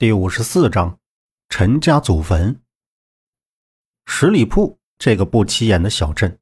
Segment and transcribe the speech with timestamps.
[0.00, 0.96] 第五十四章，
[1.48, 2.60] 陈家祖坟。
[4.06, 6.38] 十里铺这个不起眼的小镇，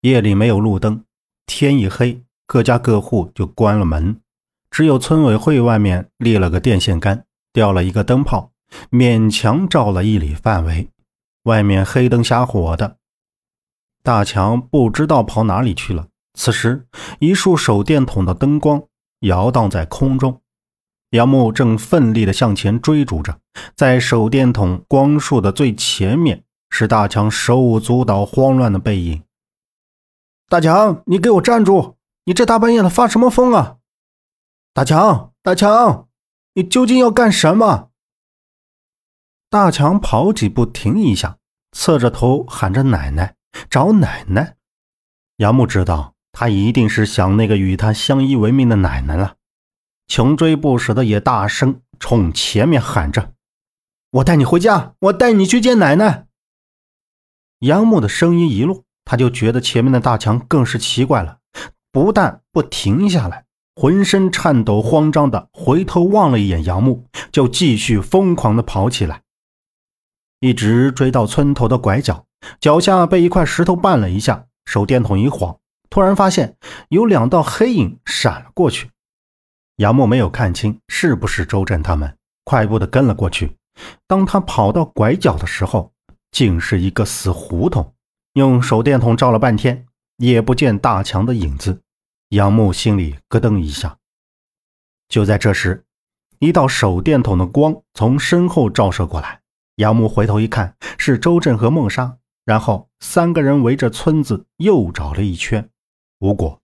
[0.00, 1.04] 夜里没有路灯，
[1.46, 4.20] 天一黑，各家各户就关了门，
[4.72, 8.50] 只有村委会外面立了个电线杆，吊了一个灯泡，
[8.90, 10.90] 勉强照了一里范围。
[11.44, 12.96] 外面黑灯瞎火的，
[14.02, 16.08] 大强不知道跑哪里去了。
[16.34, 16.88] 此时，
[17.20, 18.82] 一束手电筒的灯光
[19.20, 20.42] 摇荡在空中。
[21.10, 23.38] 杨木正奋力地向前追逐着，
[23.74, 29.22] 在手电筒光束的最前面是大强手舞足蹈、慌乱的背影。
[30.48, 31.94] 大强，你给我站住！
[32.24, 33.76] 你这大半夜的发什么疯啊？
[34.74, 36.08] 大强，大强，
[36.54, 37.90] 你究竟要干什么？
[39.48, 41.38] 大强跑几步停一下，
[41.70, 43.36] 侧着头喊着：“奶奶，
[43.70, 44.56] 找奶奶！”
[45.38, 49.35] 杨木知道，他一定是想那个与他相依为命的奶奶了。
[50.08, 53.32] 穷追不舍的也大声冲前面喊着
[54.12, 56.26] ：“我带你回家，我带你去见奶奶。”
[57.60, 61.38] 杨木的声音一落，他就觉得前面的大强更是奇怪了，
[61.90, 69.22] 不但不停下来，浑身颤抖、慌张的回头望了一眼杨木，就继续疯狂的跑起来，
[70.40, 72.26] 一直追到村头的拐角，
[72.60, 75.58] 脚下被一块石头绊了一下，手电筒一晃，
[75.90, 76.56] 突然发现
[76.90, 78.90] 有两道黑影闪了过去。
[79.76, 83.56] 杨木没有看清是不是周震他们，快步的跟了过去。
[84.06, 85.92] 当他跑到拐角的时候，
[86.30, 87.94] 竟是一个死胡同。
[88.32, 91.82] 用手电筒照了半天，也不见大强的影子。
[92.30, 93.98] 杨木心里咯噔一下。
[95.08, 95.84] 就在这时，
[96.38, 99.42] 一道手电筒的光从身后照射过来。
[99.76, 102.16] 杨木回头一看，是周震和孟莎。
[102.46, 105.68] 然后三个人围着村子又找了一圈，
[106.20, 106.62] 无果。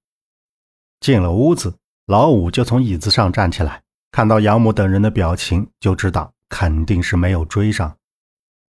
[1.01, 1.75] 进了屋子。
[2.07, 7.97] 老五就从椅子上站起来，看到杨母等人的表情，就知道肯定是没有追上。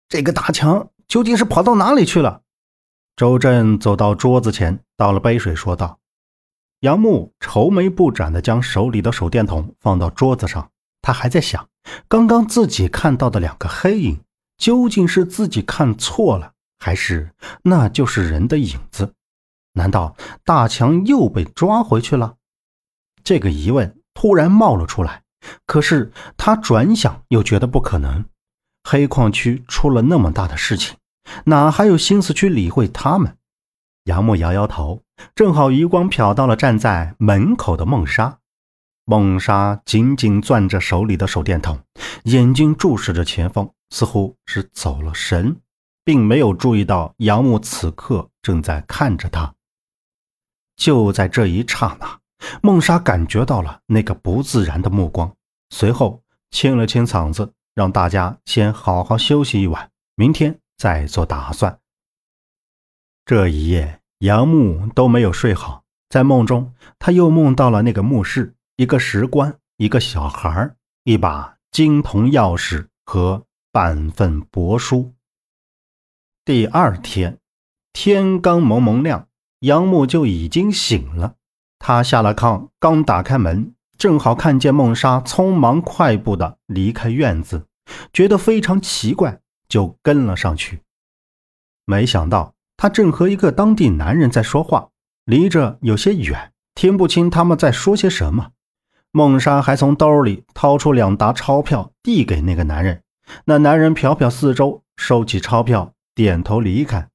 [0.08, 2.42] 这个大强究竟是跑到哪里去了？
[3.16, 6.00] 周震走到桌子前，倒了杯水，说道
[6.82, 11.68] ：“杨木愁眉不展地将手里的手电筒放到桌子上，他还在想，
[12.08, 14.22] 刚刚自己看到的两个黑影，
[14.58, 17.32] 究竟是自己看错了，还是
[17.64, 19.14] 那就是人的影子？
[19.74, 22.38] 难道大强又被抓回去了？”
[23.30, 25.22] 这个疑问突然冒了出来，
[25.68, 28.26] 可是他转想又觉得不可能。
[28.84, 30.98] 黑矿区出了那么大的事情，
[31.46, 33.38] 哪还有心思去理会他们？
[34.06, 35.04] 杨木摇摇头，
[35.36, 38.40] 正好余光瞟到了站在门口的孟莎。
[39.06, 41.80] 孟莎紧紧攥着手里的手电筒，
[42.24, 45.56] 眼睛注视着前方，似乎是走了神，
[46.04, 49.54] 并没有注意到杨木此刻正在看着他。
[50.76, 52.18] 就在这一刹那。
[52.62, 55.36] 孟莎感觉到了那个不自然的目光，
[55.70, 61.80] 随后清了清嗓子，让大家先好好休息一晚，明天再做打算。
[63.26, 75.14] 这一夜，杨木都没有睡好，在梦中，他又梦到了那个墓室、一个石棺、一个小孩、一把金铜钥匙和半份帛书。
[76.44, 77.38] 第二天，
[77.94, 79.28] 天刚蒙蒙亮，
[79.60, 81.36] 杨木就已经醒了。
[81.80, 87.66] 他下了炕，刚打开门，正好看见孟莎匆忙快步的离开院子，
[88.14, 90.82] 觉得非常奇怪，就跟了上去。
[91.86, 94.90] 没想到他正和一个当地男人在说话，
[95.26, 98.52] 离着有些远，听不清他们在说些什么。
[99.12, 103.02] 孟莎还从兜里掏出两沓钞票递给那个男人，
[103.46, 107.10] 那男人瞟瞟四周，收起钞票，点头离开。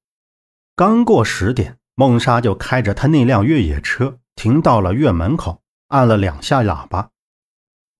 [0.75, 4.17] 刚过十点，孟莎就开着他那辆越野车。
[4.35, 7.09] 停到了院门口，按了两下喇叭。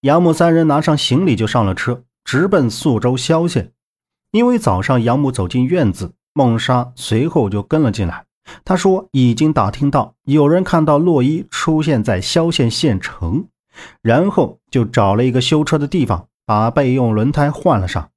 [0.01, 3.71] 杨母三人拿上行李就上了车，直奔宿州萧县。
[4.31, 8.25] 因为早上杨母走进院子，孟莎随后就跟了进来。
[8.63, 13.47] 他说已经打听到有人看到洛伊出现在萧县县城，
[14.01, 18.11] 然后就找了一个修车的地方，把备用轮胎换了上。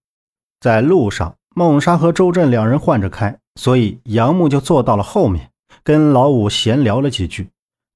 [0.61, 5.50] 在路上，孟莎和周震两人换着开，所以杨木就坐到了后面，
[5.82, 7.49] 跟老五闲聊了几句。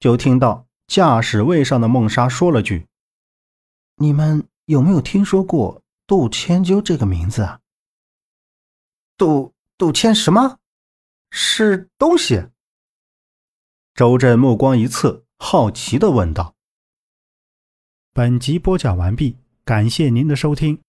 [0.03, 2.87] 就听到驾驶位上的孟莎说了句
[3.95, 7.61] ：“你们有没有听说过杜千秋这个名字啊
[9.15, 10.59] ？”“杜杜千什么？
[11.31, 12.49] 是东西？”
[13.95, 16.53] 周震目光一侧，好奇的问道。
[18.11, 20.83] 本集播讲完毕，感谢您的收听。